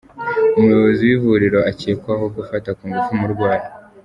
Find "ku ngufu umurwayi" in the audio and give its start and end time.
2.77-3.65